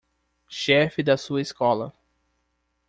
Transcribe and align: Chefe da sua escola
Chefe 0.49 1.03
da 1.03 1.15
sua 1.15 1.41
escola 1.43 1.93